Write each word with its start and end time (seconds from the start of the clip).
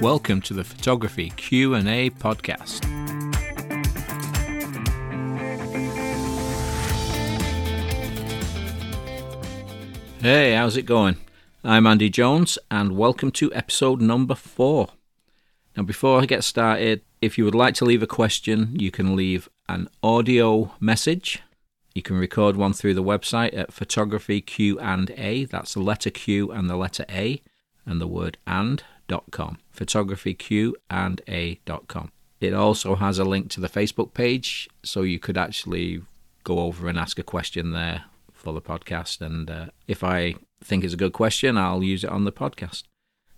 Welcome 0.00 0.40
to 0.42 0.54
the 0.54 0.64
Photography 0.64 1.30
Q&A 1.36 2.10
podcast. 2.10 2.84
Hey, 10.20 10.54
how's 10.54 10.76
it 10.76 10.82
going? 10.82 11.16
I'm 11.62 11.86
Andy 11.86 12.10
Jones 12.10 12.58
and 12.70 12.96
welcome 12.96 13.30
to 13.32 13.52
episode 13.54 14.00
number 14.00 14.34
4. 14.34 14.88
Now 15.76 15.82
before 15.84 16.20
I 16.20 16.26
get 16.26 16.44
started, 16.44 17.02
if 17.22 17.38
you 17.38 17.44
would 17.44 17.54
like 17.54 17.74
to 17.76 17.84
leave 17.84 18.02
a 18.02 18.06
question, 18.06 18.76
you 18.78 18.90
can 18.90 19.14
leave 19.16 19.48
an 19.68 19.88
audio 20.02 20.72
message. 20.80 21.42
You 21.94 22.02
can 22.02 22.18
record 22.18 22.56
one 22.56 22.72
through 22.72 22.94
the 22.94 23.02
website 23.02 23.56
at 23.56 23.72
photography 23.72 24.40
Q 24.40 24.78
and 24.80 25.10
A. 25.12 25.44
That's 25.44 25.74
the 25.74 25.80
letter 25.80 26.10
Q 26.10 26.50
and 26.50 26.68
the 26.68 26.76
letter 26.76 27.04
A 27.08 27.40
and 27.86 28.00
the 28.00 28.08
word 28.08 28.38
and.com. 28.46 28.93
Photography 29.70 30.34
Q 30.34 30.76
and 30.88 31.20
A.com. 31.28 32.10
It 32.40 32.54
also 32.54 32.96
has 32.96 33.18
a 33.18 33.24
link 33.24 33.50
to 33.50 33.60
the 33.60 33.68
Facebook 33.68 34.12
page, 34.12 34.68
so 34.82 35.02
you 35.02 35.18
could 35.18 35.38
actually 35.38 36.02
go 36.42 36.58
over 36.58 36.88
and 36.88 36.98
ask 36.98 37.18
a 37.18 37.22
question 37.22 37.72
there 37.72 38.04
for 38.32 38.52
the 38.52 38.60
podcast. 38.60 39.20
And 39.20 39.50
uh, 39.50 39.66
if 39.88 40.04
I 40.04 40.34
think 40.62 40.84
it's 40.84 40.94
a 40.94 40.98
good 40.98 41.12
question, 41.12 41.56
I'll 41.56 41.82
use 41.82 42.04
it 42.04 42.10
on 42.10 42.24
the 42.24 42.32
podcast, 42.32 42.84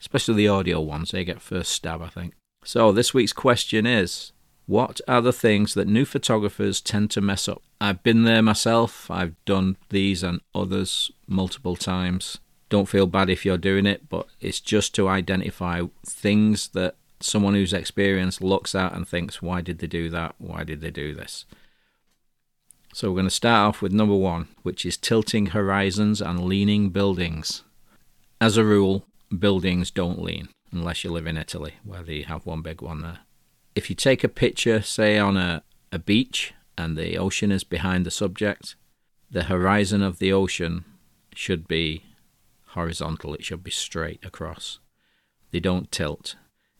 especially 0.01 0.35
the 0.35 0.49
audio 0.49 0.81
ones. 0.81 1.13
They 1.13 1.25
get 1.25 1.41
first 1.41 1.73
stab, 1.73 2.03
I 2.03 2.09
think. 2.09 2.35
So 2.65 2.91
this 2.91 3.15
week's 3.15 3.33
question 3.33 3.87
is 3.87 4.33
What 4.67 5.01
are 5.07 5.23
the 5.23 5.33
things 5.33 5.75
that 5.75 5.87
new 5.87 6.05
photographers 6.05 6.81
tend 6.81 7.11
to 7.13 7.21
mess 7.21 7.49
up? 7.49 7.63
I've 7.81 8.03
been 8.03 8.25
there 8.25 8.43
myself, 8.43 9.11
I've 9.11 9.37
done 9.45 9.77
these 9.91 10.23
and 10.23 10.41
others 10.55 11.13
multiple 11.29 11.77
times. 11.77 12.39
Don't 12.69 12.89
feel 12.89 13.07
bad 13.07 13.31
if 13.31 13.45
you're 13.45 13.59
doing 13.59 13.87
it, 13.87 14.09
but 14.09 14.27
it's 14.41 14.61
just 14.61 14.95
to 14.97 15.09
identify 15.09 15.83
things 16.05 16.69
that 16.69 16.97
someone 17.21 17.55
who's 17.55 17.73
experienced 17.73 18.43
looks 18.43 18.75
at 18.75 18.93
and 18.93 19.07
thinks, 19.07 19.41
why 19.41 19.61
did 19.61 19.79
they 19.79 19.87
do 19.87 20.11
that? 20.11 20.35
Why 20.39 20.65
did 20.65 20.81
they 20.81 20.91
do 20.91 21.15
this? 21.15 21.45
So 22.93 23.11
we're 23.11 23.17
going 23.17 23.27
to 23.27 23.31
start 23.31 23.69
off 23.69 23.83
with 23.83 23.93
number 23.93 24.17
one, 24.17 24.49
which 24.63 24.87
is 24.87 24.97
tilting 24.97 25.47
horizons 25.47 26.21
and 26.21 26.45
leaning 26.45 26.91
buildings. 26.91 27.63
As 28.41 28.57
a 28.57 28.65
rule, 28.65 29.05
buildings 29.37 29.91
don't 29.91 30.23
lean 30.23 30.49
unless 30.73 31.05
you 31.05 31.11
live 31.11 31.27
in 31.27 31.37
Italy, 31.37 31.75
where 31.85 32.03
they 32.03 32.23
have 32.23 32.47
one 32.47 32.63
big 32.63 32.81
one 32.81 33.03
there. 33.03 33.19
If 33.75 33.91
you 33.91 33.97
take 33.97 34.25
a 34.25 34.29
picture, 34.29 34.83
say 34.83 35.19
on 35.19 35.37
a, 35.37 35.63
a 35.93 35.99
beach, 35.99 36.55
and 36.79 36.97
the 36.97 37.17
ocean 37.17 37.53
is 37.53 37.65
behind 37.65 38.05
the 38.05 38.11
subject, 38.11 38.75
the 39.31 39.45
horizon 39.45 40.03
of 40.03 40.19
the 40.19 40.33
ocean 40.33 40.85
should 41.35 41.69
be 41.69 42.03
horizontal, 42.77 43.35
it 43.35 43.45
should 43.45 43.65
be 43.65 43.73
straight 43.73 44.25
across. 44.25 44.79
They 45.51 45.59
don't 45.59 45.91
tilt. 45.91 46.37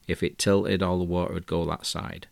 If 0.07 0.23
it 0.23 0.37
tilted, 0.37 0.81
all 0.81 0.99
the 0.99 1.03
water 1.03 1.33
would 1.33 1.47
go 1.47 1.65
that 1.65 1.85
side. 1.85 2.27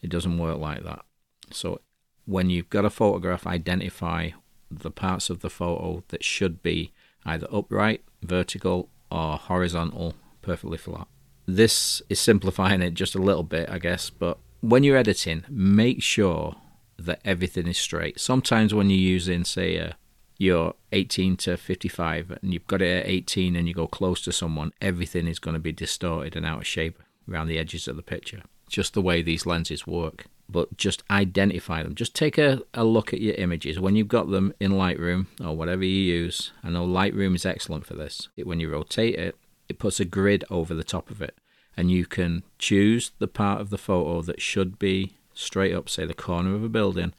It 0.00 0.10
doesn't 0.10 0.38
work 0.38 0.58
like 0.58 0.84
that. 0.84 1.04
So 1.50 1.80
when 2.24 2.50
you've 2.50 2.70
got 2.70 2.84
a 2.84 2.90
photograph, 2.90 3.46
identify 3.46 4.30
the 4.70 4.90
parts 4.90 5.30
of 5.30 5.40
the 5.40 5.50
photo 5.50 6.04
that 6.08 6.22
should 6.22 6.62
be 6.62 6.92
either 7.24 7.48
upright, 7.50 8.04
vertical, 8.22 8.88
or 9.10 9.36
horizontal, 9.36 10.14
perfectly 10.42 10.78
flat. 10.78 11.08
This 11.46 12.00
is 12.08 12.20
simplifying 12.20 12.82
it 12.82 12.94
just 12.94 13.16
a 13.16 13.22
little 13.22 13.42
bit, 13.42 13.68
I 13.68 13.78
guess, 13.78 14.10
but 14.10 14.38
when 14.60 14.84
you're 14.84 14.96
editing, 14.96 15.44
make 15.48 16.02
sure 16.02 16.56
that 16.98 17.20
everything 17.24 17.66
is 17.66 17.78
straight. 17.78 18.20
Sometimes 18.20 18.72
when 18.72 18.90
you're 18.90 18.98
using, 18.98 19.44
say, 19.44 19.76
a 19.76 19.96
you're 20.40 20.72
18 20.92 21.36
to 21.36 21.58
55 21.58 22.38
and 22.42 22.54
you've 22.54 22.66
got 22.66 22.80
it 22.80 23.04
at 23.04 23.10
18 23.10 23.54
and 23.54 23.68
you 23.68 23.74
go 23.74 23.86
close 23.86 24.22
to 24.22 24.32
someone, 24.32 24.72
everything 24.80 25.26
is 25.26 25.38
going 25.38 25.52
to 25.52 25.60
be 25.60 25.70
distorted 25.70 26.34
and 26.34 26.46
out 26.46 26.60
of 26.60 26.66
shape 26.66 26.98
around 27.30 27.48
the 27.48 27.58
edges 27.58 27.86
of 27.86 27.96
the 27.96 28.02
picture. 28.02 28.40
Just 28.66 28.94
the 28.94 29.02
way 29.02 29.20
these 29.20 29.44
lenses 29.44 29.86
work. 29.86 30.24
But 30.48 30.78
just 30.78 31.02
identify 31.10 31.82
them. 31.82 31.94
Just 31.94 32.14
take 32.14 32.38
a, 32.38 32.62
a 32.72 32.84
look 32.84 33.12
at 33.12 33.20
your 33.20 33.34
images. 33.34 33.78
When 33.78 33.96
you've 33.96 34.08
got 34.08 34.30
them 34.30 34.54
in 34.58 34.72
Lightroom 34.72 35.26
or 35.44 35.54
whatever 35.54 35.84
you 35.84 36.00
use, 36.00 36.52
I 36.64 36.70
know 36.70 36.86
Lightroom 36.86 37.34
is 37.34 37.44
excellent 37.44 37.84
for 37.84 37.94
this. 37.94 38.28
It, 38.34 38.46
when 38.46 38.60
you 38.60 38.70
rotate 38.70 39.16
it, 39.16 39.36
it 39.68 39.78
puts 39.78 40.00
a 40.00 40.06
grid 40.06 40.46
over 40.48 40.72
the 40.72 40.82
top 40.82 41.10
of 41.10 41.20
it. 41.20 41.36
And 41.76 41.90
you 41.90 42.06
can 42.06 42.44
choose 42.58 43.12
the 43.18 43.28
part 43.28 43.60
of 43.60 43.68
the 43.68 43.78
photo 43.78 44.22
that 44.22 44.40
should 44.40 44.78
be 44.78 45.18
straight 45.34 45.74
up, 45.74 45.90
say 45.90 46.06
the 46.06 46.14
corner 46.14 46.54
of 46.54 46.64
a 46.64 46.68
building, 46.70 47.12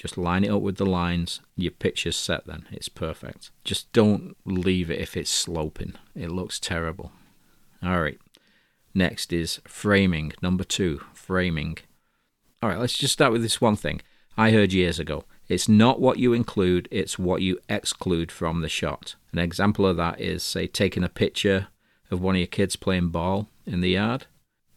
just 0.00 0.16
line 0.16 0.44
it 0.44 0.50
up 0.50 0.62
with 0.62 0.78
the 0.78 0.86
lines. 0.86 1.40
Your 1.56 1.72
picture's 1.72 2.16
set 2.16 2.46
then. 2.46 2.64
It's 2.72 2.88
perfect. 2.88 3.50
Just 3.64 3.92
don't 3.92 4.34
leave 4.46 4.90
it 4.90 4.98
if 4.98 5.14
it's 5.14 5.30
sloping. 5.30 5.92
It 6.16 6.30
looks 6.30 6.58
terrible. 6.58 7.12
All 7.82 8.00
right. 8.00 8.18
Next 8.94 9.30
is 9.30 9.60
framing. 9.68 10.32
Number 10.40 10.64
two, 10.64 11.02
framing. 11.12 11.76
All 12.62 12.70
right, 12.70 12.78
let's 12.78 12.96
just 12.96 13.12
start 13.12 13.30
with 13.30 13.42
this 13.42 13.60
one 13.60 13.76
thing. 13.76 14.00
I 14.38 14.52
heard 14.52 14.72
years 14.72 14.98
ago 14.98 15.24
it's 15.48 15.68
not 15.68 16.00
what 16.00 16.18
you 16.18 16.32
include, 16.32 16.88
it's 16.90 17.18
what 17.18 17.42
you 17.42 17.58
exclude 17.68 18.32
from 18.32 18.62
the 18.62 18.70
shot. 18.70 19.16
An 19.32 19.38
example 19.38 19.84
of 19.84 19.98
that 19.98 20.18
is, 20.18 20.42
say, 20.42 20.66
taking 20.66 21.04
a 21.04 21.10
picture 21.10 21.68
of 22.10 22.22
one 22.22 22.36
of 22.36 22.38
your 22.38 22.46
kids 22.46 22.74
playing 22.74 23.10
ball 23.10 23.48
in 23.66 23.82
the 23.82 23.90
yard. 23.90 24.24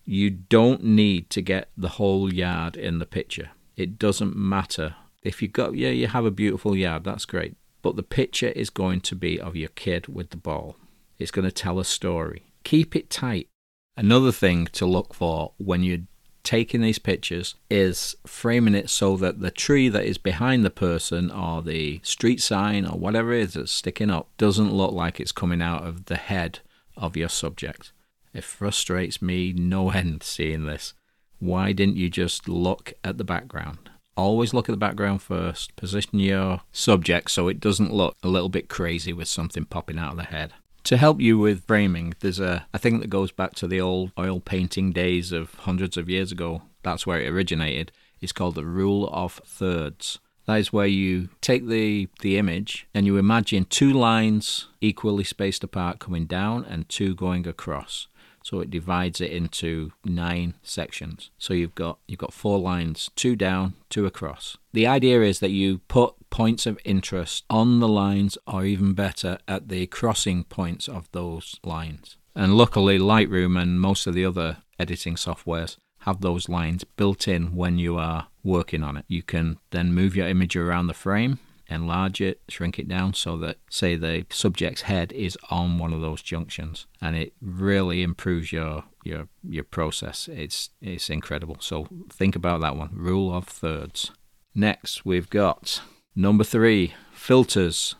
You 0.04 0.30
don't 0.32 0.84
need 0.84 1.30
to 1.30 1.42
get 1.42 1.70
the 1.78 1.90
whole 1.90 2.34
yard 2.34 2.76
in 2.76 3.00
the 3.00 3.06
picture. 3.06 3.52
It 3.78 3.98
doesn't 3.98 4.36
matter 4.36 4.96
if 5.24 5.42
you 5.42 5.48
got 5.48 5.76
yeah, 5.76 5.90
you 5.90 6.08
have 6.08 6.26
a 6.26 6.32
beautiful 6.32 6.76
yard, 6.76 7.04
that's 7.04 7.26
great. 7.26 7.56
But 7.82 7.96
the 7.96 8.04
picture 8.04 8.50
is 8.50 8.70
going 8.70 9.02
to 9.02 9.16
be 9.16 9.40
of 9.40 9.56
your 9.56 9.70
kid 9.70 10.08
with 10.08 10.30
the 10.30 10.38
ball. 10.38 10.78
It's 11.18 11.32
going 11.32 11.46
to 11.46 11.52
tell 11.52 11.80
a 11.80 11.86
story. 11.86 12.44
Keep 12.64 12.96
it 12.96 13.10
tight. 13.10 13.48
Another 13.96 14.32
thing 14.32 14.68
to 14.68 14.86
look 14.86 15.14
for 15.14 15.54
when 15.58 15.84
you're 15.84 16.00
taking 16.44 16.82
these 16.82 17.00
pictures 17.00 17.56
is 17.70 18.16
framing 18.26 18.76
it 18.76 18.90
so 18.90 19.16
that 19.18 19.40
the 19.40 19.52
tree 19.52 19.88
that 19.90 20.06
is 20.06 20.18
behind 20.18 20.64
the 20.64 20.70
person 20.70 21.32
or 21.32 21.62
the 21.62 22.00
street 22.04 22.42
sign 22.42 22.86
or 22.86 22.98
whatever 22.98 23.34
it 23.34 23.42
is 23.42 23.54
that's 23.54 23.72
sticking 23.72 24.10
up 24.10 24.30
doesn't 24.38 24.74
look 24.74 24.92
like 24.92 25.20
it's 25.20 25.32
coming 25.32 25.62
out 25.62 25.86
of 25.86 26.06
the 26.06 26.18
head 26.18 26.60
of 26.98 27.16
your 27.16 27.30
subject. 27.30 27.92
It 28.34 28.44
frustrates 28.44 29.22
me 29.22 29.54
no 29.54 29.92
end 29.92 30.24
seeing 30.24 30.66
this. 30.66 30.94
Why 31.40 31.72
didn't 31.72 31.98
you 31.98 32.10
just 32.10 32.50
look 32.50 32.94
at 33.04 33.18
the 33.18 33.24
background? 33.24 33.90
Always 34.16 34.54
look 34.54 34.70
at 34.70 34.74
the 34.74 34.78
background 34.78 35.22
first. 35.22 35.76
Position 35.76 36.20
your 36.20 36.62
subject 36.72 37.32
so 37.32 37.48
it 37.48 37.60
doesn't 37.60 37.94
look 37.94 38.16
a 38.22 38.28
little 38.28 38.50
bit 38.50 38.70
crazy 38.70 39.14
with 39.14 39.28
something 39.28 39.66
popping 39.66 39.98
out 39.98 40.12
of 40.12 40.18
the 40.18 40.24
head. 40.24 40.54
To 40.86 40.98
help 40.98 41.22
you 41.22 41.38
with 41.38 41.66
framing, 41.66 42.14
there's 42.20 42.40
a, 42.40 42.66
a 42.74 42.78
thing 42.78 43.00
that 43.00 43.10
goes 43.10 43.32
back 43.32 43.56
to 43.56 43.68
the 43.68 43.80
old 43.80 44.12
oil 44.20 44.40
painting 44.40 44.92
days 44.92 45.32
of 45.32 45.54
hundreds 45.56 45.96
of 45.98 46.10
years 46.10 46.32
ago. 46.32 46.64
That's 46.84 47.08
where 47.08 47.22
it 47.22 47.30
originated. 47.30 47.92
It's 48.22 48.34
called 48.34 48.56
the 48.56 48.66
rule 48.66 49.10
of 49.12 49.42
thirds. 49.46 50.20
That 50.46 50.60
is 50.60 50.74
where 50.74 50.88
you 50.88 51.30
take 51.40 51.68
the, 51.68 52.10
the 52.22 52.38
image 52.38 52.86
and 52.94 53.06
you 53.06 53.18
imagine 53.18 53.66
two 53.66 53.94
lines 53.94 54.68
equally 54.82 55.24
spaced 55.24 55.64
apart 55.64 56.00
coming 56.00 56.26
down 56.26 56.66
and 56.66 56.88
two 56.90 57.16
going 57.16 57.48
across. 57.48 58.08
So 58.44 58.60
it 58.60 58.70
divides 58.70 59.22
it 59.22 59.32
into 59.32 59.94
nine 60.06 60.56
sections. 60.62 61.32
So 61.38 61.54
you've 61.54 61.76
got 61.76 61.98
you've 62.08 62.20
got 62.20 62.34
four 62.34 62.60
lines, 62.60 63.10
two 63.16 63.36
down, 63.36 63.74
two 63.90 64.06
across. 64.06 64.58
The 64.74 64.86
idea 64.86 65.22
is 65.22 65.40
that 65.40 65.52
you 65.52 65.80
put 65.88 66.14
points 66.30 66.66
of 66.66 66.78
interest 66.84 67.46
on 67.50 67.80
the 67.80 67.88
lines 67.88 68.38
or 68.46 68.66
even 68.66 68.94
better 68.94 69.38
at 69.48 69.70
the 69.70 69.88
crossing 69.88 70.44
points 70.44 70.88
of 70.88 71.10
those 71.14 71.60
lines. 71.64 72.18
And 72.36 72.56
luckily 72.56 73.00
Lightroom 73.00 73.60
and 73.60 73.80
most 73.80 74.08
of 74.08 74.14
the 74.14 74.26
other 74.26 74.58
editing 74.78 75.16
softwares 75.16 75.78
have 76.00 76.22
those 76.22 76.50
lines 76.50 76.84
built 76.84 77.28
in 77.28 77.56
when 77.56 77.78
you 77.78 77.98
are 77.98 78.28
working 78.44 78.84
on 78.84 78.98
it. 78.98 79.06
You 79.08 79.24
can 79.24 79.58
then 79.72 79.94
move 79.94 80.16
your 80.16 80.28
image 80.28 80.58
around 80.58 80.88
the 80.88 80.94
frame 80.94 81.40
enlarge 81.68 82.22
it, 82.22 82.42
shrink 82.50 82.80
it 82.80 82.88
down 82.88 83.14
so 83.14 83.38
that, 83.38 83.58
say, 83.70 83.96
the 83.96 84.26
subject's 84.30 84.84
head 84.84 85.12
is 85.14 85.38
on 85.50 85.78
one 85.78 85.94
of 85.94 86.02
those 86.02 86.22
junctions, 86.22 86.86
and 87.02 87.16
it 87.16 87.34
really 87.42 88.04
improves 88.04 88.52
your 88.52 88.84
your 89.04 89.28
your 89.48 89.64
process. 89.64 90.30
It's 90.32 90.70
it's 90.82 91.10
incredible. 91.10 91.58
So 91.60 91.88
think 92.10 92.36
about 92.36 92.62
that 92.62 92.76
one. 92.76 92.90
Rule 92.94 93.34
of 93.34 93.48
thirds. 93.48 94.12
Next, 94.56 95.06
we've 95.06 95.30
got 95.30 95.82
number 96.16 96.44
three: 96.44 96.94
filters, 97.12 97.96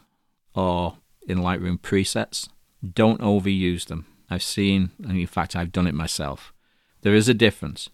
or 0.54 0.98
in 1.28 1.40
Lightroom 1.40 1.80
presets. 1.80 2.50
Don't 2.94 3.22
overuse 3.22 3.86
them. 3.86 4.06
I've 4.30 4.44
seen, 4.44 4.92
and 5.04 5.18
in 5.18 5.28
fact, 5.28 5.56
I've 5.56 5.72
done 5.72 5.88
it 5.88 5.94
myself. 5.94 6.54
There 7.02 7.16
is 7.16 7.30
a 7.30 7.34
difference. 7.34 7.90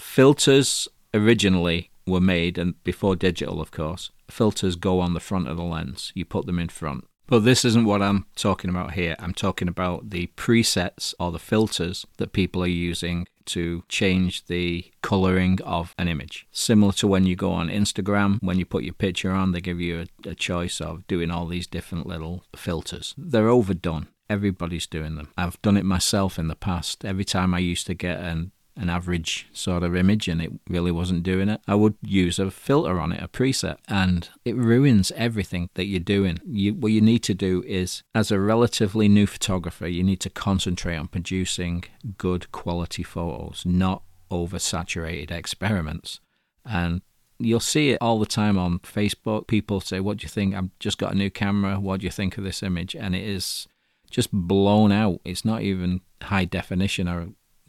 Filters 0.00 0.88
originally 1.12 1.90
were 2.06 2.20
made, 2.20 2.56
and 2.58 2.82
before 2.82 3.16
digital, 3.16 3.60
of 3.60 3.70
course, 3.70 4.10
filters 4.32 4.76
go 4.76 5.00
on 5.00 5.14
the 5.14 5.20
front 5.20 5.48
of 5.48 5.56
the 5.56 5.62
lens. 5.62 6.10
You 6.14 6.24
put 6.24 6.46
them 6.46 6.58
in 6.58 6.68
front. 6.68 7.04
But 7.28 7.44
this 7.44 7.64
isn't 7.64 7.84
what 7.84 8.02
I'm 8.02 8.26
talking 8.34 8.68
about 8.68 8.92
here. 8.92 9.16
I'm 9.18 9.32
talking 9.32 9.68
about 9.68 10.10
the 10.10 10.26
presets 10.36 11.14
or 11.18 11.32
the 11.32 11.38
filters 11.38 12.04
that 12.18 12.32
people 12.32 12.62
are 12.62 12.66
using 12.66 13.26
to 13.46 13.84
change 13.88 14.46
the 14.46 14.84
coloring 15.02 15.58
of 15.64 15.94
an 15.98 16.08
image. 16.08 16.46
Similar 16.52 16.92
to 16.94 17.06
when 17.06 17.24
you 17.24 17.36
go 17.36 17.52
on 17.52 17.68
Instagram, 17.68 18.38
when 18.42 18.58
you 18.58 18.66
put 18.66 18.84
your 18.84 18.94
picture 18.94 19.30
on, 19.30 19.52
they 19.52 19.60
give 19.60 19.80
you 19.80 20.04
a, 20.26 20.28
a 20.30 20.34
choice 20.34 20.80
of 20.80 21.06
doing 21.06 21.30
all 21.30 21.46
these 21.46 21.66
different 21.66 22.06
little 22.06 22.44
filters. 22.54 23.14
They're 23.16 23.48
overdone. 23.48 24.08
Everybody's 24.28 24.86
doing 24.86 25.16
them. 25.16 25.30
I've 25.36 25.60
done 25.62 25.76
it 25.76 25.84
myself 25.84 26.38
in 26.38 26.48
the 26.48 26.56
past. 26.56 27.04
Every 27.04 27.24
time 27.24 27.54
I 27.54 27.58
used 27.58 27.86
to 27.86 27.94
get 27.94 28.20
an 28.20 28.52
an 28.76 28.88
average 28.88 29.48
sort 29.52 29.82
of 29.82 29.94
image 29.94 30.28
and 30.28 30.40
it 30.40 30.52
really 30.68 30.90
wasn't 30.90 31.22
doing 31.22 31.48
it, 31.48 31.60
I 31.68 31.74
would 31.74 31.94
use 32.02 32.38
a 32.38 32.50
filter 32.50 32.98
on 32.98 33.12
it, 33.12 33.22
a 33.22 33.28
preset, 33.28 33.76
and 33.88 34.28
it 34.44 34.56
ruins 34.56 35.12
everything 35.14 35.68
that 35.74 35.86
you're 35.86 36.00
doing. 36.00 36.40
You, 36.46 36.74
what 36.74 36.92
you 36.92 37.00
need 37.00 37.22
to 37.24 37.34
do 37.34 37.62
is, 37.66 38.02
as 38.14 38.30
a 38.30 38.40
relatively 38.40 39.08
new 39.08 39.26
photographer, 39.26 39.86
you 39.86 40.02
need 40.02 40.20
to 40.20 40.30
concentrate 40.30 40.96
on 40.96 41.08
producing 41.08 41.84
good 42.16 42.50
quality 42.52 43.02
photos, 43.02 43.62
not 43.66 44.02
oversaturated 44.30 45.30
experiments. 45.30 46.20
And 46.64 47.02
you'll 47.38 47.60
see 47.60 47.90
it 47.90 47.98
all 48.00 48.18
the 48.18 48.26
time 48.26 48.58
on 48.58 48.78
Facebook. 48.80 49.46
People 49.46 49.80
say, 49.80 50.00
What 50.00 50.18
do 50.18 50.24
you 50.24 50.28
think? 50.28 50.54
I've 50.54 50.70
just 50.78 50.98
got 50.98 51.12
a 51.12 51.16
new 51.16 51.30
camera. 51.30 51.78
What 51.78 52.00
do 52.00 52.04
you 52.04 52.10
think 52.10 52.38
of 52.38 52.44
this 52.44 52.62
image? 52.62 52.96
And 52.96 53.14
it 53.14 53.24
is 53.24 53.66
just 54.10 54.30
blown 54.32 54.92
out. 54.92 55.20
It's 55.24 55.44
not 55.44 55.62
even 55.62 56.00
high 56.22 56.44
definition 56.44 57.08
or 57.08 57.28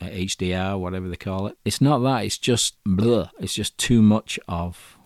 HDR, 0.10 0.80
whatever 0.80 1.08
they 1.08 1.16
call 1.16 1.48
it. 1.48 1.58
It's 1.66 1.82
not 1.82 2.00
that. 2.00 2.26
It's 2.26 2.38
just 2.38 2.76
blah. 2.86 3.30
It's 3.40 3.54
just 3.56 3.78
too 3.78 4.02
much 4.02 4.40
of 4.48 4.98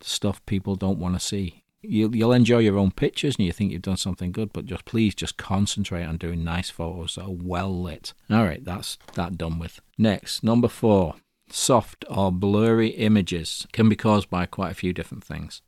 stuff 0.00 0.44
people 0.46 0.76
don't 0.76 0.98
want 0.98 1.14
to 1.14 1.24
see. 1.24 1.62
You'll, 1.82 2.16
you'll 2.16 2.32
enjoy 2.32 2.58
your 2.58 2.78
own 2.78 2.90
pictures 2.90 3.36
and 3.36 3.46
you 3.46 3.52
think 3.52 3.70
you've 3.70 3.82
done 3.82 3.96
something 3.96 4.32
good, 4.32 4.52
but 4.52 4.66
just 4.66 4.84
please 4.84 5.14
just 5.14 5.36
concentrate 5.36 6.04
on 6.04 6.16
doing 6.16 6.42
nice 6.42 6.70
photos 6.70 7.14
that 7.14 7.24
are 7.24 7.30
well 7.30 7.82
lit. 7.82 8.12
All 8.30 8.44
right, 8.44 8.64
that's 8.64 8.98
that 9.14 9.38
done 9.38 9.58
with. 9.58 9.80
Next, 9.96 10.42
number 10.42 10.68
four, 10.68 11.14
soft 11.48 12.04
or 12.08 12.32
blurry 12.32 12.88
images 12.88 13.66
can 13.72 13.88
be 13.88 13.96
caused 13.96 14.28
by 14.30 14.46
quite 14.46 14.72
a 14.72 14.76
few 14.76 14.92
different 14.92 15.24
things. 15.24 15.62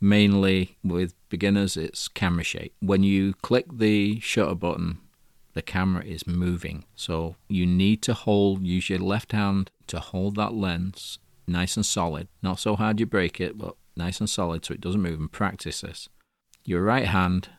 Mainly 0.00 0.78
with 0.82 1.14
beginners, 1.28 1.76
it's 1.76 2.08
camera 2.08 2.42
shake. 2.42 2.74
When 2.80 3.04
you 3.04 3.34
click 3.34 3.66
the 3.72 4.18
shutter 4.18 4.56
button 4.56 4.98
the 5.54 5.62
camera 5.62 6.04
is 6.04 6.26
moving. 6.26 6.84
So 6.94 7.36
you 7.48 7.66
need 7.66 8.02
to 8.02 8.14
hold, 8.14 8.62
use 8.62 8.88
your 8.90 8.98
left 8.98 9.32
hand 9.32 9.70
to 9.88 10.00
hold 10.00 10.36
that 10.36 10.54
lens 10.54 11.18
nice 11.46 11.76
and 11.76 11.86
solid. 11.86 12.28
Not 12.42 12.58
so 12.58 12.76
hard 12.76 13.00
you 13.00 13.06
break 13.06 13.40
it, 13.40 13.58
but 13.58 13.76
nice 13.96 14.20
and 14.20 14.28
solid 14.28 14.64
so 14.64 14.74
it 14.74 14.80
doesn't 14.80 15.02
move 15.02 15.20
and 15.20 15.30
practice 15.30 15.82
this. 15.82 16.08
Your 16.64 16.82
right 16.82 17.06
hand 17.06 17.50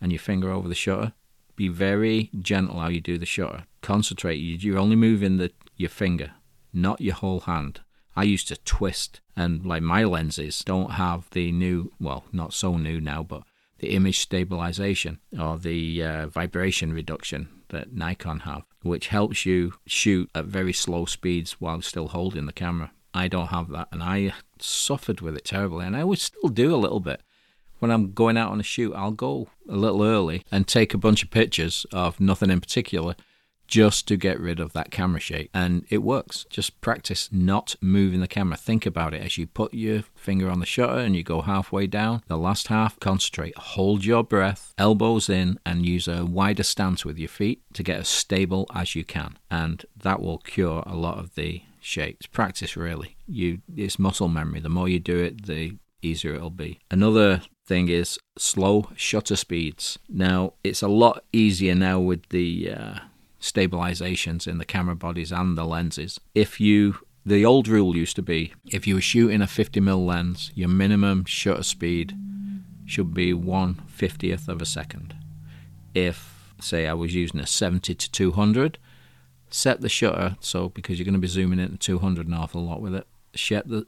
and 0.00 0.12
your 0.12 0.18
finger 0.18 0.50
over 0.50 0.68
the 0.68 0.74
shutter. 0.74 1.12
Be 1.56 1.68
very 1.68 2.30
gentle 2.38 2.80
how 2.80 2.88
you 2.88 3.00
do 3.00 3.18
the 3.18 3.26
shutter. 3.26 3.64
Concentrate. 3.82 4.36
You're 4.36 4.78
only 4.78 4.96
moving 4.96 5.38
the, 5.38 5.50
your 5.76 5.90
finger, 5.90 6.32
not 6.72 7.00
your 7.00 7.14
whole 7.14 7.40
hand. 7.40 7.80
I 8.14 8.24
used 8.24 8.48
to 8.48 8.56
twist, 8.56 9.20
and 9.36 9.64
like 9.64 9.82
my 9.82 10.02
lenses 10.04 10.62
don't 10.64 10.92
have 10.92 11.30
the 11.30 11.52
new, 11.52 11.92
well, 12.00 12.24
not 12.32 12.52
so 12.52 12.76
new 12.76 13.00
now, 13.00 13.22
but 13.22 13.42
the 13.78 13.90
image 13.90 14.18
stabilization 14.18 15.18
or 15.38 15.58
the 15.58 16.02
uh, 16.02 16.26
vibration 16.28 16.92
reduction 16.92 17.48
that 17.68 17.92
Nikon 17.92 18.40
have, 18.40 18.62
which 18.82 19.08
helps 19.08 19.44
you 19.46 19.74
shoot 19.86 20.30
at 20.34 20.46
very 20.46 20.72
slow 20.72 21.04
speeds 21.04 21.60
while 21.60 21.82
still 21.82 22.08
holding 22.08 22.46
the 22.46 22.52
camera. 22.52 22.92
I 23.14 23.28
don't 23.28 23.48
have 23.48 23.68
that, 23.70 23.88
and 23.92 24.02
I 24.02 24.34
suffered 24.58 25.20
with 25.20 25.36
it 25.36 25.44
terribly, 25.44 25.86
and 25.86 25.96
I 25.96 26.04
would 26.04 26.18
still 26.18 26.48
do 26.48 26.74
a 26.74 26.76
little 26.76 27.00
bit. 27.00 27.22
When 27.78 27.90
I'm 27.90 28.12
going 28.12 28.36
out 28.36 28.50
on 28.50 28.60
a 28.60 28.64
shoot, 28.64 28.92
I'll 28.94 29.12
go 29.12 29.48
a 29.68 29.76
little 29.76 30.02
early 30.02 30.44
and 30.50 30.66
take 30.66 30.94
a 30.94 30.98
bunch 30.98 31.22
of 31.22 31.30
pictures 31.30 31.86
of 31.92 32.18
nothing 32.18 32.50
in 32.50 32.60
particular 32.60 33.14
just 33.68 34.08
to 34.08 34.16
get 34.16 34.40
rid 34.40 34.58
of 34.58 34.72
that 34.72 34.90
camera 34.90 35.20
shake. 35.20 35.50
And 35.54 35.84
it 35.90 35.98
works. 35.98 36.46
Just 36.50 36.80
practice 36.80 37.28
not 37.30 37.76
moving 37.80 38.20
the 38.20 38.26
camera. 38.26 38.56
Think 38.56 38.86
about 38.86 39.14
it 39.14 39.22
as 39.22 39.38
you 39.38 39.46
put 39.46 39.72
your 39.72 40.02
finger 40.16 40.50
on 40.50 40.58
the 40.58 40.66
shutter 40.66 40.98
and 40.98 41.14
you 41.14 41.22
go 41.22 41.42
halfway 41.42 41.86
down. 41.86 42.22
The 42.26 42.38
last 42.38 42.68
half, 42.68 42.98
concentrate. 42.98 43.56
Hold 43.56 44.04
your 44.04 44.24
breath, 44.24 44.74
elbows 44.78 45.28
in, 45.28 45.60
and 45.64 45.86
use 45.86 46.08
a 46.08 46.24
wider 46.24 46.62
stance 46.62 47.04
with 47.04 47.18
your 47.18 47.28
feet 47.28 47.62
to 47.74 47.82
get 47.82 48.00
as 48.00 48.08
stable 48.08 48.66
as 48.74 48.96
you 48.96 49.04
can. 49.04 49.38
And 49.50 49.84
that 49.96 50.20
will 50.20 50.38
cure 50.38 50.82
a 50.86 50.96
lot 50.96 51.18
of 51.18 51.34
the 51.34 51.62
shakes. 51.80 52.26
Practice 52.26 52.76
really. 52.76 53.16
You 53.26 53.60
it's 53.76 53.98
muscle 53.98 54.28
memory. 54.28 54.60
The 54.60 54.68
more 54.68 54.88
you 54.88 54.98
do 54.98 55.18
it, 55.18 55.46
the 55.46 55.76
easier 56.02 56.34
it'll 56.34 56.50
be. 56.50 56.78
Another 56.90 57.42
thing 57.66 57.88
is 57.88 58.18
slow 58.36 58.90
shutter 58.96 59.36
speeds. 59.36 59.98
Now, 60.08 60.54
it's 60.64 60.82
a 60.82 60.88
lot 60.88 61.24
easier 61.32 61.74
now 61.74 62.00
with 62.00 62.28
the 62.30 62.72
uh, 62.72 62.98
stabilizations 63.40 64.46
in 64.46 64.58
the 64.58 64.64
camera 64.64 64.96
bodies 64.96 65.32
and 65.32 65.56
the 65.56 65.64
lenses. 65.64 66.18
If 66.34 66.60
you 66.60 66.98
the 67.24 67.44
old 67.44 67.68
rule 67.68 67.94
used 67.94 68.16
to 68.16 68.22
be 68.22 68.54
if 68.66 68.86
you 68.86 68.94
were 68.94 69.00
shooting 69.00 69.42
a 69.42 69.46
50mm 69.46 70.06
lens, 70.06 70.50
your 70.54 70.68
minimum 70.68 71.24
shutter 71.24 71.62
speed 71.62 72.16
should 72.86 73.12
be 73.12 73.34
1 73.34 73.82
50th 73.94 74.48
of 74.48 74.62
a 74.62 74.66
second. 74.66 75.14
If, 75.94 76.54
say, 76.60 76.86
I 76.86 76.94
was 76.94 77.14
using 77.14 77.40
a 77.40 77.46
70 77.46 77.94
to 77.94 78.10
200, 78.10 78.78
set 79.50 79.80
the 79.82 79.88
shutter 79.88 80.36
so 80.40 80.70
because 80.70 80.98
you're 80.98 81.04
going 81.04 81.14
to 81.14 81.20
be 81.20 81.28
zooming 81.28 81.58
in 81.58 81.66
into 81.66 81.78
200 81.78 82.26
an 82.26 82.34
awful 82.34 82.64
lot 82.64 82.80
with 82.80 82.94
it, 82.94 83.06
set 83.34 83.68
the, 83.68 83.86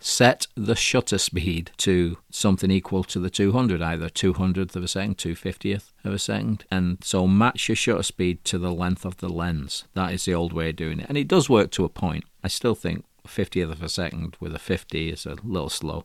set 0.00 0.46
the 0.54 0.74
shutter 0.74 1.18
speed 1.18 1.70
to 1.78 2.18
something 2.30 2.70
equal 2.70 3.04
to 3.04 3.18
the 3.18 3.30
200, 3.30 3.82
either 3.82 4.08
200th 4.08 4.76
of 4.76 4.84
a 4.84 4.88
second, 4.88 5.18
250th 5.18 5.92
of 6.04 6.12
a 6.12 6.18
second. 6.18 6.64
And 6.70 6.98
so 7.02 7.26
match 7.26 7.68
your 7.68 7.76
shutter 7.76 8.02
speed 8.02 8.44
to 8.44 8.58
the 8.58 8.72
length 8.72 9.04
of 9.04 9.18
the 9.18 9.28
lens. 9.28 9.84
That 9.94 10.12
is 10.12 10.24
the 10.24 10.34
old 10.34 10.52
way 10.52 10.70
of 10.70 10.76
doing 10.76 11.00
it. 11.00 11.06
And 11.08 11.18
it 11.18 11.28
does 11.28 11.48
work 11.48 11.70
to 11.72 11.84
a 11.84 11.88
point. 11.88 12.24
I 12.42 12.48
still 12.48 12.74
think 12.74 13.04
50th 13.26 13.72
of 13.72 13.82
a 13.82 13.88
second 13.88 14.36
with 14.40 14.54
a 14.54 14.58
50 14.58 15.10
is 15.10 15.26
a 15.26 15.36
little 15.42 15.70
slow. 15.70 16.04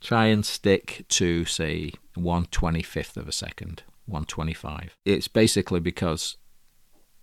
Try 0.00 0.26
and 0.26 0.46
stick 0.46 1.04
to, 1.08 1.44
say, 1.44 1.92
125th 2.16 3.16
of 3.16 3.26
a 3.26 3.32
second, 3.32 3.82
125. 4.06 4.96
It's 5.04 5.28
basically 5.28 5.80
because 5.80 6.36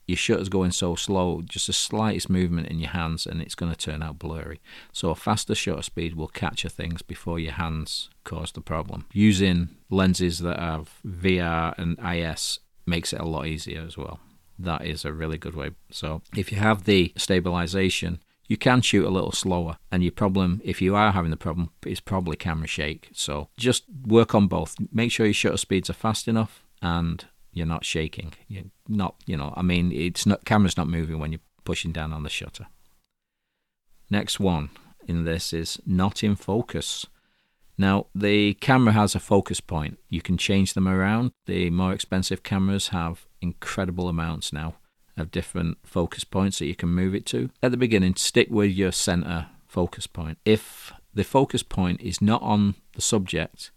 your 0.07 0.18
shutter's 0.18 0.50
going 0.50 0.72
so 0.72 0.96
slow, 0.96 1.42
just 1.44 1.68
the 1.68 1.74
slightest 1.74 2.30
movement 2.30 2.68
in 2.68 2.80
your 2.80 2.92
hands 2.92 3.25
and 3.25 3.42
it's 3.42 3.56
going 3.56 3.72
to 3.72 3.78
turn 3.78 4.04
out 4.04 4.19
blurry. 4.19 4.62
So 4.92 5.10
a 5.10 5.16
faster 5.16 5.56
shutter 5.56 5.81
speed 5.81 6.16
will 6.16 6.28
capture 6.28 6.69
things 6.69 7.02
before 7.02 7.40
your 7.40 7.54
hands 7.54 8.10
cause 8.24 8.52
the 8.52 8.62
problem. 8.62 9.06
Using 9.13 9.69
lenses 9.90 10.40
that 10.40 10.60
have 10.60 11.00
VR 11.06 11.78
and 11.78 11.98
IS 12.00 12.60
makes 12.86 13.13
it 13.13 13.19
a 13.19 13.25
lot 13.25 13.48
easier 13.48 13.81
as 13.81 13.98
well. 13.98 14.19
That 14.60 14.86
is 14.86 15.06
a 15.06 15.13
really 15.13 15.38
good 15.38 15.56
way. 15.56 15.72
So 15.92 16.22
if 16.36 16.52
you 16.52 16.60
have 16.60 16.86
the 16.86 17.12
stabilization, 17.18 18.19
you 18.48 18.57
can 18.57 18.81
shoot 18.81 19.06
a 19.06 19.10
little 19.10 19.31
slower 19.31 19.78
and 19.92 20.04
your 20.04 20.12
problem 20.12 20.62
if 20.63 20.81
you 20.81 20.96
are 20.96 21.12
having 21.12 21.31
the 21.31 21.38
problem 21.38 21.72
is 21.86 22.00
probably 22.00 22.36
camera 22.36 22.68
shake 22.68 23.10
so 23.12 23.50
just 23.57 23.86
work 24.06 24.36
on 24.36 24.48
both 24.48 24.76
make 24.92 25.12
sure 25.12 25.26
your 25.26 25.33
shutter 25.33 25.57
speeds 25.57 25.90
are 25.90 25.94
fast 25.94 26.28
enough 26.28 26.64
and 26.80 27.26
you're 27.56 27.66
not 27.66 27.85
shaking. 27.85 28.33
You're 28.47 28.66
not, 28.88 29.16
you 29.26 29.35
know, 29.35 29.54
I 29.57 29.64
mean, 29.64 29.92
it's 29.92 30.28
not 30.28 30.45
camera's 30.45 30.78
not 30.78 30.88
moving 30.88 31.18
when 31.18 31.31
you're 31.31 31.40
pushing 31.64 31.92
down 31.92 32.14
on 32.14 32.21
the 32.21 32.30
shutter. 32.30 32.68
Next 34.12 34.40
one 34.40 34.69
in 35.07 35.24
this 35.24 35.54
is 35.54 35.80
not 35.85 36.24
in 36.24 36.35
focus. 36.35 37.07
Now, 37.78 38.07
the 38.14 38.54
camera 38.56 38.94
has 38.94 39.16
a 39.16 39.19
focus 39.19 39.62
point. 39.62 40.00
You 40.09 40.21
can 40.21 40.38
change 40.38 40.74
them 40.74 40.88
around. 40.88 41.31
The 41.45 41.69
more 41.69 41.94
expensive 41.94 42.44
cameras 42.44 42.90
have 42.90 43.26
incredible 43.42 44.09
amounts 44.09 44.54
now 44.54 44.76
of 45.18 45.31
different 45.31 45.78
focus 45.83 46.26
points 46.26 46.59
that 46.59 46.68
you 46.68 46.76
can 46.76 46.90
move 46.90 47.16
it 47.16 47.26
to. 47.28 47.50
At 47.64 47.71
the 47.71 47.78
beginning, 47.78 48.16
stick 48.16 48.50
with 48.50 48.71
your 48.71 48.92
center 48.92 49.47
focus 49.66 50.07
point. 50.07 50.38
If 50.45 50.92
the 51.14 51.24
focus 51.24 51.64
point 51.64 52.02
is 52.02 52.21
not 52.21 52.42
on 52.42 52.76
the 52.94 53.02
subject 53.02 53.71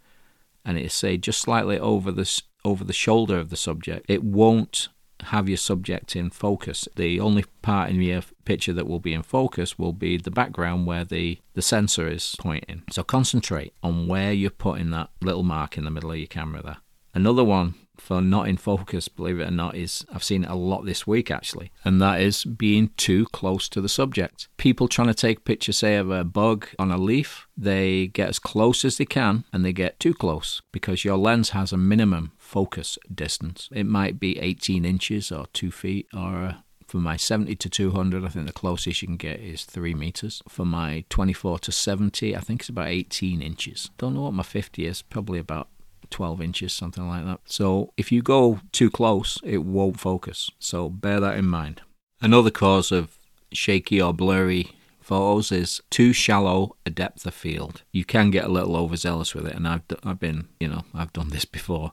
and 0.65 0.77
it 0.77 0.85
is, 0.85 0.95
say, 0.95 1.17
just 1.17 1.41
slightly 1.41 1.79
over 1.79 2.11
the 2.11 2.43
over 2.69 2.85
the 2.85 2.93
shoulder 2.93 3.39
of 3.39 3.51
the 3.51 3.57
subject, 3.57 4.07
it 4.09 4.23
won't 4.23 4.89
have 5.25 5.49
your 5.49 5.57
subject 5.57 6.15
in 6.15 6.31
focus. 6.31 6.89
The 6.95 7.19
only 7.19 7.45
part 7.63 7.91
in 7.91 8.01
your 8.01 8.23
picture 8.45 8.73
that 8.73 8.87
will 8.87 9.01
be 9.01 9.15
in 9.15 9.23
focus 9.23 9.79
will 9.79 9.93
be 9.93 10.17
the 10.17 10.31
background 10.31 10.87
where 10.87 11.05
the, 11.05 11.41
the 11.55 11.63
sensor 11.63 12.09
is 12.09 12.37
pointing. 12.39 12.83
So 12.93 13.03
concentrate 13.03 13.75
on 13.83 14.07
where 14.07 14.33
you're 14.33 14.51
putting 14.51 14.91
that 14.91 15.11
little 15.21 15.43
mark 15.43 15.77
in 15.77 15.85
the 15.85 15.91
middle 15.91 16.13
of 16.13 16.19
your 16.19 16.29
camera 16.29 16.63
there. 16.63 16.77
Another 17.15 17.45
one 17.45 17.75
for 18.01 18.21
not 18.23 18.49
in 18.49 18.57
focus, 18.57 19.09
believe 19.09 19.41
it 19.41 19.49
or 19.49 19.51
not, 19.51 19.75
is 19.75 20.05
I've 20.13 20.25
seen 20.25 20.45
it 20.45 20.51
a 20.51 20.55
lot 20.55 20.85
this 20.85 21.07
week 21.07 21.31
actually, 21.31 21.73
and 21.85 22.01
that 22.01 22.21
is 22.21 22.45
being 22.45 22.91
too 22.97 23.27
close 23.27 23.69
to 23.71 23.81
the 23.81 23.89
subject. 23.89 24.49
People 24.57 24.89
trying 24.89 25.09
to 25.09 25.15
take 25.15 25.45
pictures, 25.45 25.79
say, 25.79 25.97
of 25.97 26.11
a 26.11 26.25
bug 26.25 26.69
on 26.79 26.91
a 26.91 26.99
leaf, 26.99 27.47
they 27.57 28.07
get 28.09 28.29
as 28.29 28.39
close 28.39 28.85
as 28.85 28.99
they 28.99 29.05
can 29.05 29.45
and 29.53 29.65
they 29.65 29.73
get 29.73 29.99
too 30.01 30.15
close 30.15 30.63
because 30.73 31.05
your 31.05 31.17
lens 31.17 31.51
has 31.51 31.73
a 31.73 31.77
minimum 31.77 32.33
focus 32.39 32.99
distance. 33.13 33.69
It 33.73 33.85
might 33.85 34.21
be 34.21 34.39
18 34.39 34.85
inches 34.85 35.33
or 35.33 35.47
2 35.53 35.71
feet 35.71 36.07
or 36.15 36.45
uh, 36.45 36.55
for 36.87 36.99
my 36.99 37.17
70 37.17 37.55
to 37.57 37.69
200, 37.69 38.25
I 38.25 38.29
think 38.29 38.47
the 38.47 38.53
closest 38.53 39.03
you 39.03 39.09
can 39.09 39.19
get 39.19 39.41
is 39.41 39.65
3 39.67 39.93
meters. 39.95 40.43
For 40.49 40.65
my 40.65 41.05
24 41.11 41.59
to 41.61 41.73
70, 41.73 42.35
I 42.35 42.41
think 42.41 42.63
it's 42.63 42.71
about 42.71 42.89
18 42.89 43.43
inches. 43.43 43.91
Don't 43.99 44.15
know 44.15 44.23
what 44.23 44.33
my 44.33 44.43
50 44.43 44.87
is, 44.87 45.03
probably 45.03 45.39
about 45.39 45.69
12 46.11 46.41
inches, 46.41 46.73
something 46.73 47.09
like 47.09 47.25
that. 47.25 47.41
So 47.45 47.93
if 47.97 48.11
you 48.13 48.23
go 48.23 48.61
too 48.73 48.91
close, 48.91 49.39
it 49.45 49.65
won't 49.65 50.01
focus. 50.01 50.51
So 50.59 50.89
bear 50.89 51.21
that 51.21 51.37
in 51.37 51.47
mind. 51.47 51.83
Another 52.21 52.51
cause 52.51 52.91
of 52.91 53.17
shaky 53.53 54.01
or 54.01 54.13
blurry 54.13 54.73
photos 55.01 55.51
is 55.51 55.81
too 55.89 56.13
shallow 56.13 56.77
a 56.85 56.91
depth 56.91 57.25
of 57.25 57.35
field. 57.35 57.83
You 57.93 58.05
can 58.05 58.31
get 58.31 58.45
a 58.45 58.53
little 58.53 58.77
overzealous 58.77 59.35
with 59.35 59.47
it, 59.47 59.55
and 59.55 59.67
I've 59.67 59.83
I've 60.05 60.21
been 60.21 60.49
you 60.61 60.69
know 60.69 60.85
I've 60.95 61.13
done 61.13 61.31
this 61.31 61.45
before. 61.47 61.93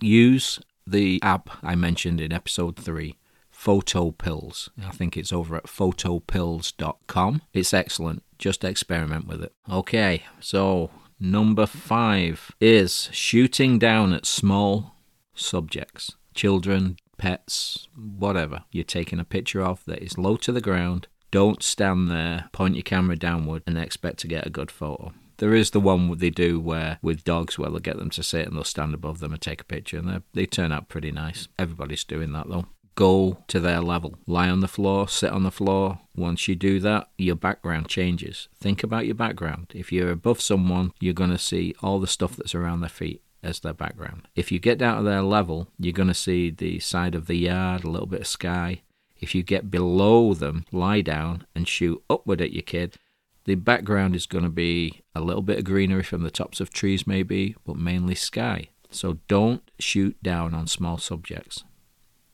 Use 0.00 0.60
the 0.86 1.20
app 1.22 1.50
I 1.62 1.74
mentioned 1.74 2.20
in 2.20 2.32
episode 2.32 2.76
3, 2.76 3.16
Photo 3.50 4.10
Pills. 4.10 4.70
I 4.84 4.90
think 4.90 5.16
it's 5.16 5.32
over 5.32 5.56
at 5.56 5.64
photopills.com. 5.64 7.42
It's 7.52 7.74
excellent. 7.74 8.22
Just 8.38 8.64
experiment 8.64 9.26
with 9.26 9.42
it. 9.42 9.52
Okay, 9.70 10.24
so 10.40 10.90
number 11.20 11.66
five 11.66 12.50
is 12.60 13.10
shooting 13.12 13.78
down 13.78 14.12
at 14.12 14.26
small 14.26 14.96
subjects, 15.34 16.16
children, 16.34 16.96
pets, 17.18 17.88
whatever 17.96 18.64
you're 18.72 18.84
taking 18.84 19.20
a 19.20 19.24
picture 19.24 19.62
of 19.62 19.84
that 19.84 20.02
is 20.02 20.18
low 20.18 20.36
to 20.38 20.52
the 20.52 20.60
ground. 20.60 21.06
Don't 21.30 21.62
stand 21.62 22.10
there, 22.10 22.48
point 22.52 22.74
your 22.74 22.82
camera 22.82 23.16
downward, 23.16 23.62
and 23.66 23.78
expect 23.78 24.18
to 24.20 24.26
get 24.26 24.46
a 24.46 24.50
good 24.50 24.70
photo. 24.70 25.12
There 25.36 25.54
is 25.54 25.70
the 25.70 25.80
one 25.80 26.18
they 26.18 26.30
do 26.30 26.58
where 26.60 26.98
with 27.02 27.24
dogs 27.24 27.58
where 27.58 27.70
they'll 27.70 27.78
get 27.78 27.98
them 27.98 28.10
to 28.10 28.22
sit 28.22 28.46
and 28.46 28.56
they'll 28.56 28.64
stand 28.64 28.94
above 28.94 29.20
them 29.20 29.32
and 29.32 29.40
take 29.40 29.60
a 29.60 29.64
picture, 29.64 29.98
and 29.98 30.22
they 30.34 30.46
turn 30.46 30.72
out 30.72 30.88
pretty 30.88 31.12
nice. 31.12 31.48
Everybody's 31.58 32.04
doing 32.04 32.32
that 32.32 32.48
though 32.48 32.66
go 32.94 33.38
to 33.48 33.60
their 33.60 33.80
level. 33.80 34.14
Lie 34.26 34.48
on 34.48 34.60
the 34.60 34.68
floor, 34.68 35.08
sit 35.08 35.30
on 35.30 35.42
the 35.42 35.50
floor. 35.50 36.00
Once 36.14 36.48
you 36.48 36.54
do 36.54 36.80
that, 36.80 37.08
your 37.16 37.36
background 37.36 37.88
changes. 37.88 38.48
Think 38.54 38.82
about 38.82 39.06
your 39.06 39.14
background. 39.14 39.72
If 39.74 39.92
you're 39.92 40.10
above 40.10 40.40
someone, 40.40 40.92
you're 41.00 41.14
going 41.14 41.30
to 41.30 41.38
see 41.38 41.74
all 41.82 41.98
the 41.98 42.06
stuff 42.06 42.36
that's 42.36 42.54
around 42.54 42.80
their 42.80 42.90
feet 42.90 43.22
as 43.42 43.60
their 43.60 43.72
background. 43.72 44.28
If 44.34 44.52
you 44.52 44.58
get 44.58 44.78
down 44.78 44.98
to 44.98 45.02
their 45.02 45.22
level, 45.22 45.68
you're 45.78 45.92
going 45.92 46.08
to 46.08 46.14
see 46.14 46.50
the 46.50 46.78
side 46.80 47.14
of 47.14 47.26
the 47.26 47.36
yard, 47.36 47.84
a 47.84 47.90
little 47.90 48.06
bit 48.06 48.20
of 48.20 48.26
sky. 48.26 48.82
If 49.18 49.34
you 49.34 49.42
get 49.42 49.70
below 49.70 50.34
them, 50.34 50.64
lie 50.72 51.00
down 51.00 51.46
and 51.54 51.66
shoot 51.66 52.02
upward 52.10 52.40
at 52.40 52.52
your 52.52 52.62
kid, 52.62 52.96
the 53.44 53.54
background 53.54 54.14
is 54.14 54.26
going 54.26 54.44
to 54.44 54.50
be 54.50 55.00
a 55.14 55.20
little 55.20 55.42
bit 55.42 55.58
of 55.58 55.64
greenery 55.64 56.02
from 56.02 56.22
the 56.22 56.30
tops 56.30 56.60
of 56.60 56.70
trees, 56.70 57.06
maybe, 57.06 57.56
but 57.64 57.76
mainly 57.76 58.14
sky. 58.14 58.68
So 58.90 59.18
don't 59.28 59.62
shoot 59.78 60.22
down 60.22 60.52
on 60.52 60.66
small 60.66 60.98
subjects 60.98 61.64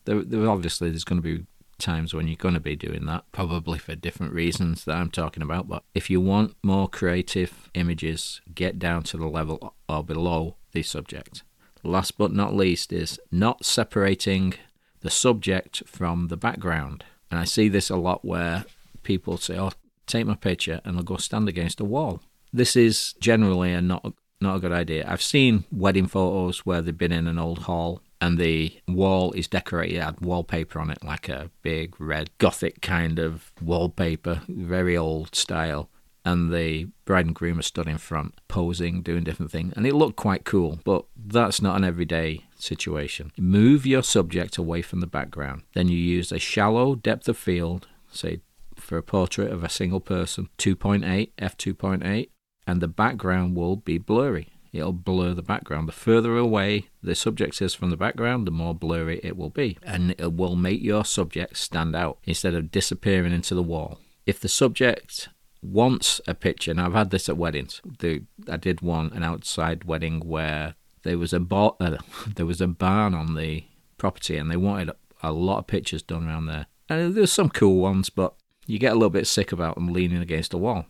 there, 0.06 0.22
there 0.22 0.48
obviously 0.48 0.90
there's 0.90 1.04
going 1.04 1.20
to 1.20 1.38
be 1.38 1.46
times 1.78 2.14
when 2.14 2.26
you're 2.26 2.36
going 2.36 2.54
to 2.54 2.60
be 2.60 2.76
doing 2.76 3.06
that, 3.06 3.24
probably 3.32 3.78
for 3.78 3.94
different 3.94 4.32
reasons 4.32 4.84
that 4.84 4.96
I'm 4.96 5.10
talking 5.10 5.42
about. 5.42 5.68
But 5.68 5.82
if 5.94 6.08
you 6.08 6.20
want 6.20 6.56
more 6.62 6.88
creative 6.88 7.70
images, 7.74 8.40
get 8.54 8.78
down 8.78 9.02
to 9.04 9.16
the 9.16 9.26
level 9.26 9.74
or 9.88 10.02
below 10.02 10.56
the 10.72 10.82
subject. 10.82 11.42
Last 11.82 12.18
but 12.18 12.32
not 12.32 12.54
least 12.54 12.92
is 12.92 13.20
not 13.30 13.64
separating 13.64 14.54
the 15.02 15.10
subject 15.10 15.82
from 15.86 16.28
the 16.28 16.36
background. 16.36 17.04
And 17.30 17.38
I 17.38 17.44
see 17.44 17.68
this 17.68 17.90
a 17.90 17.96
lot 17.96 18.24
where 18.24 18.64
people 19.02 19.36
say, 19.36 19.58
"Oh, 19.58 19.70
take 20.06 20.26
my 20.26 20.34
picture," 20.34 20.80
and 20.84 20.96
they'll 20.96 21.04
go 21.04 21.16
stand 21.16 21.48
against 21.48 21.80
a 21.80 21.84
wall. 21.84 22.22
This 22.52 22.74
is 22.74 23.14
generally 23.20 23.72
a 23.72 23.80
not 23.80 24.14
not 24.40 24.56
a 24.56 24.60
good 24.60 24.72
idea. 24.72 25.04
I've 25.08 25.22
seen 25.22 25.64
wedding 25.70 26.06
photos 26.06 26.60
where 26.66 26.82
they've 26.82 26.96
been 26.96 27.12
in 27.12 27.26
an 27.26 27.38
old 27.38 27.60
hall 27.60 28.02
and 28.20 28.38
the 28.38 28.78
wall 28.88 29.32
is 29.32 29.48
decorated, 29.48 30.02
had 30.02 30.20
wallpaper 30.20 30.80
on 30.80 30.90
it, 30.90 31.04
like 31.04 31.28
a 31.28 31.50
big 31.62 32.00
red 32.00 32.30
gothic 32.38 32.80
kind 32.80 33.18
of 33.18 33.52
wallpaper, 33.60 34.42
very 34.48 34.96
old 34.96 35.34
style. 35.34 35.90
And 36.24 36.52
the 36.52 36.88
bride 37.04 37.26
and 37.26 37.34
groom 37.34 37.60
are 37.60 37.62
stood 37.62 37.86
in 37.86 37.98
front, 37.98 38.34
posing, 38.48 39.02
doing 39.02 39.22
different 39.22 39.52
things, 39.52 39.72
and 39.76 39.86
it 39.86 39.94
looked 39.94 40.16
quite 40.16 40.44
cool. 40.44 40.80
But 40.84 41.04
that's 41.14 41.62
not 41.62 41.76
an 41.76 41.84
everyday 41.84 42.46
situation. 42.58 43.30
Move 43.38 43.86
your 43.86 44.02
subject 44.02 44.56
away 44.56 44.82
from 44.82 44.98
the 45.00 45.06
background. 45.06 45.62
Then 45.74 45.86
you 45.86 45.96
use 45.96 46.32
a 46.32 46.40
shallow 46.40 46.96
depth 46.96 47.28
of 47.28 47.38
field, 47.38 47.86
say 48.10 48.40
for 48.74 48.98
a 48.98 49.04
portrait 49.04 49.52
of 49.52 49.62
a 49.62 49.68
single 49.68 50.00
person, 50.00 50.48
2.8 50.58 51.30
f2.8, 51.38 52.28
and 52.66 52.80
the 52.80 52.88
background 52.88 53.54
will 53.54 53.76
be 53.76 53.96
blurry 53.96 54.48
it'll 54.76 54.92
blur 54.92 55.34
the 55.34 55.42
background. 55.42 55.88
The 55.88 55.92
further 55.92 56.36
away 56.36 56.88
the 57.02 57.14
subject 57.14 57.60
is 57.62 57.74
from 57.74 57.90
the 57.90 57.96
background, 57.96 58.46
the 58.46 58.52
more 58.52 58.74
blurry 58.74 59.20
it 59.22 59.36
will 59.36 59.50
be. 59.50 59.78
And 59.82 60.14
it 60.18 60.32
will 60.34 60.56
make 60.56 60.82
your 60.82 61.04
subject 61.04 61.56
stand 61.56 61.94
out 61.96 62.18
instead 62.24 62.54
of 62.54 62.70
disappearing 62.70 63.32
into 63.32 63.54
the 63.54 63.62
wall. 63.62 63.98
If 64.26 64.40
the 64.40 64.48
subject 64.48 65.28
wants 65.62 66.20
a 66.26 66.34
picture, 66.34 66.70
and 66.70 66.80
I've 66.80 66.92
had 66.92 67.10
this 67.10 67.28
at 67.28 67.36
weddings, 67.36 67.80
the, 67.98 68.22
I 68.48 68.56
did 68.56 68.80
one, 68.80 69.12
an 69.12 69.22
outside 69.22 69.84
wedding 69.84 70.20
where 70.20 70.74
there 71.02 71.18
was 71.18 71.32
a 71.32 71.40
uh, 71.50 71.98
there 72.34 72.46
was 72.46 72.60
a 72.60 72.66
barn 72.66 73.14
on 73.14 73.34
the 73.34 73.64
property 73.98 74.36
and 74.36 74.50
they 74.50 74.56
wanted 74.56 74.90
a 75.22 75.32
lot 75.32 75.58
of 75.58 75.66
pictures 75.66 76.02
done 76.02 76.26
around 76.26 76.46
there. 76.46 76.66
And 76.88 77.14
there's 77.14 77.32
some 77.32 77.50
cool 77.50 77.80
ones, 77.80 78.10
but 78.10 78.34
you 78.66 78.78
get 78.78 78.92
a 78.92 78.96
little 78.96 79.10
bit 79.10 79.26
sick 79.26 79.52
about 79.52 79.76
them 79.76 79.92
leaning 79.92 80.22
against 80.22 80.54
a 80.54 80.58
wall. 80.58 80.86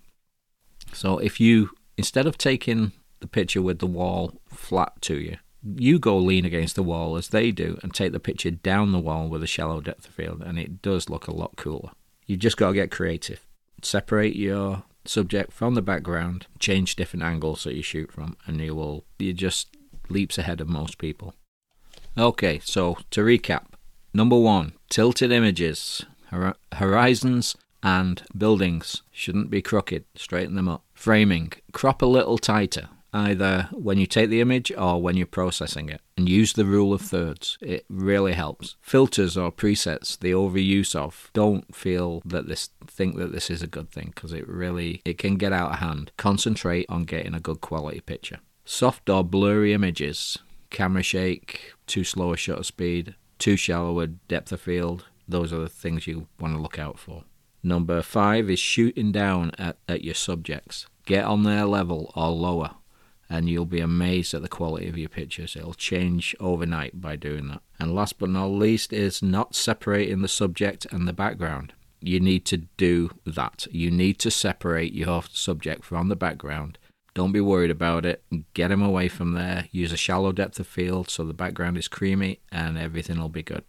So 0.92 1.18
if 1.18 1.40
you, 1.40 1.70
instead 1.96 2.26
of 2.26 2.38
taking 2.38 2.92
the 3.20 3.26
picture 3.26 3.62
with 3.62 3.78
the 3.78 3.86
wall 3.86 4.40
flat 4.48 5.00
to 5.02 5.18
you. 5.18 5.36
You 5.62 5.98
go 5.98 6.16
lean 6.16 6.44
against 6.44 6.76
the 6.76 6.82
wall 6.82 7.16
as 7.16 7.28
they 7.28 7.50
do 7.50 7.78
and 7.82 7.92
take 7.92 8.12
the 8.12 8.20
picture 8.20 8.50
down 8.50 8.92
the 8.92 9.00
wall 9.00 9.28
with 9.28 9.42
a 9.42 9.48
shallow 9.48 9.80
depth 9.80 10.06
of 10.06 10.14
field, 10.14 10.42
and 10.42 10.58
it 10.58 10.80
does 10.82 11.10
look 11.10 11.26
a 11.26 11.34
lot 11.34 11.56
cooler. 11.56 11.90
You've 12.26 12.40
just 12.40 12.56
got 12.56 12.68
to 12.68 12.74
get 12.74 12.90
creative. 12.90 13.44
Separate 13.82 14.36
your 14.36 14.84
subject 15.04 15.52
from 15.52 15.74
the 15.74 15.82
background, 15.82 16.46
change 16.58 16.96
different 16.96 17.24
angles 17.24 17.64
that 17.64 17.74
you 17.74 17.82
shoot 17.82 18.12
from, 18.12 18.36
and 18.46 18.60
you 18.60 18.74
will 18.74 19.04
you 19.18 19.32
just 19.32 19.76
leaps 20.08 20.38
ahead 20.38 20.60
of 20.60 20.68
most 20.68 20.98
people. 20.98 21.34
Okay, 22.16 22.60
so 22.60 22.98
to 23.10 23.22
recap, 23.22 23.66
number 24.14 24.38
one, 24.38 24.72
tilted 24.88 25.32
images, 25.32 26.04
horizons 26.72 27.56
and 27.82 28.22
buildings 28.36 29.02
shouldn't 29.12 29.50
be 29.50 29.62
crooked. 29.62 30.04
Straighten 30.14 30.54
them 30.54 30.68
up. 30.68 30.84
Framing, 30.94 31.52
crop 31.72 32.02
a 32.02 32.06
little 32.06 32.38
tighter 32.38 32.88
either 33.16 33.68
when 33.72 33.98
you 33.98 34.06
take 34.06 34.28
the 34.28 34.40
image 34.40 34.70
or 34.76 35.00
when 35.00 35.16
you're 35.16 35.26
processing 35.26 35.88
it. 35.88 36.00
And 36.16 36.28
use 36.28 36.52
the 36.52 36.64
rule 36.64 36.92
of 36.92 37.00
thirds. 37.00 37.58
It 37.60 37.84
really 37.88 38.34
helps. 38.34 38.76
Filters 38.80 39.36
or 39.36 39.50
presets, 39.50 40.18
the 40.18 40.32
overuse 40.32 40.94
of, 40.94 41.30
don't 41.32 41.74
feel 41.74 42.22
that 42.24 42.46
this 42.46 42.70
think 42.86 43.16
that 43.16 43.32
this 43.32 43.50
is 43.50 43.62
a 43.62 43.66
good 43.66 43.90
thing 43.90 44.12
because 44.14 44.32
it 44.32 44.46
really 44.48 45.02
it 45.04 45.18
can 45.18 45.36
get 45.36 45.52
out 45.52 45.72
of 45.72 45.78
hand. 45.78 46.12
Concentrate 46.16 46.86
on 46.88 47.04
getting 47.04 47.34
a 47.34 47.40
good 47.40 47.60
quality 47.60 48.00
picture. 48.00 48.38
Soft 48.64 49.08
or 49.08 49.24
blurry 49.24 49.72
images, 49.72 50.38
camera 50.70 51.02
shake, 51.02 51.72
too 51.86 52.04
slow 52.04 52.32
a 52.32 52.36
shutter 52.36 52.64
speed, 52.64 53.14
too 53.38 53.56
shallow 53.56 54.00
a 54.00 54.06
depth 54.06 54.52
of 54.52 54.60
field. 54.60 55.06
Those 55.28 55.52
are 55.52 55.60
the 55.60 55.68
things 55.68 56.06
you 56.06 56.28
want 56.38 56.54
to 56.54 56.60
look 56.60 56.78
out 56.78 56.98
for. 56.98 57.24
Number 57.62 58.00
five 58.02 58.48
is 58.48 58.60
shooting 58.60 59.12
down 59.12 59.50
at, 59.58 59.76
at 59.88 60.04
your 60.04 60.14
subjects. 60.14 60.86
Get 61.04 61.24
on 61.24 61.42
their 61.42 61.64
level 61.64 62.12
or 62.14 62.30
lower 62.30 62.76
and 63.28 63.48
you'll 63.48 63.64
be 63.66 63.80
amazed 63.80 64.34
at 64.34 64.42
the 64.42 64.48
quality 64.48 64.88
of 64.88 64.98
your 64.98 65.08
pictures. 65.08 65.56
It'll 65.56 65.74
change 65.74 66.34
overnight 66.38 67.00
by 67.00 67.16
doing 67.16 67.48
that. 67.48 67.62
And 67.78 67.94
last 67.94 68.18
but 68.18 68.30
not 68.30 68.46
least 68.46 68.92
is 68.92 69.22
not 69.22 69.54
separating 69.54 70.22
the 70.22 70.28
subject 70.28 70.86
and 70.90 71.06
the 71.06 71.12
background. 71.12 71.72
You 72.00 72.20
need 72.20 72.44
to 72.46 72.58
do 72.58 73.10
that. 73.24 73.66
You 73.70 73.90
need 73.90 74.18
to 74.20 74.30
separate 74.30 74.92
your 74.92 75.22
subject 75.32 75.84
from 75.84 76.08
the 76.08 76.16
background. 76.16 76.78
Don't 77.14 77.32
be 77.32 77.40
worried 77.40 77.70
about 77.70 78.04
it. 78.04 78.22
Get 78.52 78.68
them 78.68 78.82
away 78.82 79.08
from 79.08 79.32
there. 79.32 79.68
Use 79.72 79.90
a 79.90 79.96
shallow 79.96 80.32
depth 80.32 80.60
of 80.60 80.66
field 80.66 81.08
so 81.08 81.24
the 81.24 81.32
background 81.32 81.78
is 81.78 81.88
creamy 81.88 82.40
and 82.52 82.76
everything 82.76 83.18
will 83.18 83.30
be 83.30 83.42
good. 83.42 83.64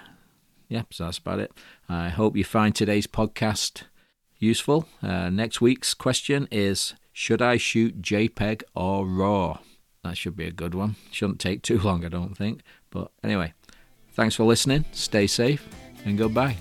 yeah, 0.69 0.83
so 0.91 1.05
that's 1.05 1.17
about 1.17 1.39
it. 1.39 1.51
I 1.89 2.09
hope 2.09 2.35
you 2.35 2.43
find 2.43 2.73
today's 2.73 3.07
podcast 3.07 3.83
useful. 4.37 4.87
Uh, 5.01 5.29
next 5.29 5.61
week's 5.61 5.93
question 5.93 6.47
is 6.51 6.95
Should 7.13 7.41
I 7.41 7.57
shoot 7.57 8.01
JPEG 8.01 8.63
or 8.73 9.05
RAW? 9.05 9.59
That 10.03 10.17
should 10.17 10.37
be 10.37 10.47
a 10.47 10.51
good 10.51 10.75
one. 10.75 10.95
Shouldn't 11.11 11.39
take 11.39 11.61
too 11.61 11.79
long, 11.79 12.05
I 12.05 12.09
don't 12.09 12.37
think. 12.37 12.61
But 12.89 13.11
anyway, 13.23 13.53
thanks 14.13 14.35
for 14.35 14.43
listening. 14.43 14.85
Stay 14.91 15.27
safe 15.27 15.67
and 16.05 16.17
goodbye. 16.17 16.57